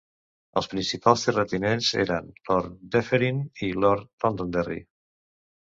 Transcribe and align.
Els 0.61 0.69
principals 0.71 1.25
terratinents 1.27 1.91
eren 2.05 2.33
Lord 2.49 2.75
Dufferin 2.97 3.47
i 3.69 3.73
Lord 3.85 4.27
Londonderry. 4.29 4.85